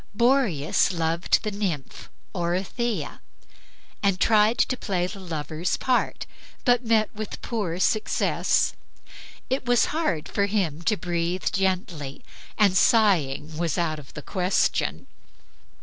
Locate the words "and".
4.01-4.19, 12.57-12.75